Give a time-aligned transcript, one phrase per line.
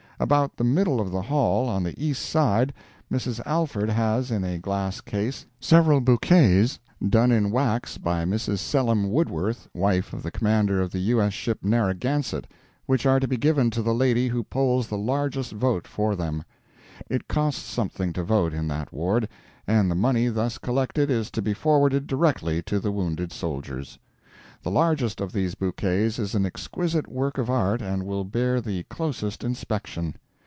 [0.23, 2.75] About the middle of the Hall, on the east side,
[3.11, 3.41] Mrs.
[3.43, 6.77] Alvord has, in a glass case, several bouquets,
[7.09, 8.59] done in wax by Mrs.
[8.59, 11.33] Selim Woodworth, wife of the commander of the U.S.
[11.33, 12.45] ship Narragansett,
[12.85, 16.43] which are to be given to the lady who polls the largest vote for them;
[17.09, 19.27] it costs something to vote in that ward,
[19.65, 23.97] and the money thus collected is to be forwarded directly to the wounded soldiers.
[24.63, 28.83] The largest of these bouquets is an exquisite work of art and will bear the
[28.89, 30.17] closest inspection.